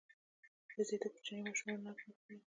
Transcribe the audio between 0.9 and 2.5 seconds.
د کوچنیو ماشومانو ناز خوښوي